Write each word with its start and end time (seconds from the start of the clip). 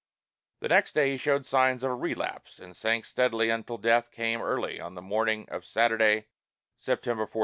The 0.61 0.67
next 0.67 0.93
day, 0.95 1.11
he 1.11 1.17
showed 1.17 1.45
signs 1.45 1.83
of 1.83 1.91
a 1.91 1.93
relapse, 1.95 2.57
and 2.57 2.75
sank 2.75 3.05
steadily 3.05 3.51
until 3.51 3.77
death 3.77 4.09
came 4.09 4.41
early 4.41 4.81
on 4.81 4.95
the 4.95 5.01
morning 5.03 5.47
of 5.51 5.63
Saturday, 5.63 6.25
September 6.75 7.27
14. 7.27 7.39